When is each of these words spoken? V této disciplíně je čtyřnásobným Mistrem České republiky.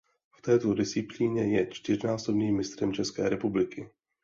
V 0.37 0.41
této 0.41 0.73
disciplíně 0.73 1.57
je 1.57 1.67
čtyřnásobným 1.67 2.57
Mistrem 2.57 2.93
České 2.93 3.29
republiky. 3.29 3.89